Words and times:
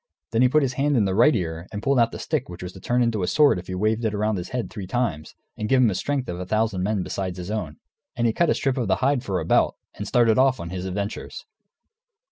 Then 0.31 0.41
he 0.41 0.49
put 0.49 0.63
his 0.63 0.73
hand 0.81 0.97
in 0.97 1.05
the 1.05 1.13
right 1.13 1.35
ear 1.35 1.67
and 1.71 1.83
pulled 1.83 1.99
out 1.99 2.11
the 2.11 2.17
stick 2.17 2.49
which 2.49 2.63
was 2.63 2.73
to 2.73 2.79
turn 2.79 3.03
into 3.03 3.21
a 3.21 3.27
sword 3.27 3.59
if 3.59 3.69
waved 3.69 4.03
round 4.03 4.35
his 4.39 4.49
head 4.49 4.71
three 4.71 4.87
times, 4.87 5.35
and 5.55 5.69
to 5.69 5.69
give 5.73 5.79
him 5.83 5.89
the 5.89 5.93
strength 5.93 6.27
of 6.27 6.39
a 6.39 6.45
thousand 6.47 6.81
men 6.81 7.03
beside 7.03 7.37
his 7.37 7.51
own. 7.51 7.77
And 8.15 8.25
he 8.25 8.33
cut 8.33 8.49
a 8.49 8.55
strip 8.55 8.77
of 8.79 8.87
the 8.87 8.95
hide 9.05 9.21
for 9.23 9.39
a 9.39 9.45
belt, 9.45 9.77
and 9.93 10.07
started 10.07 10.39
off 10.39 10.59
on 10.59 10.71
his 10.71 10.85
adventures. 10.85 11.45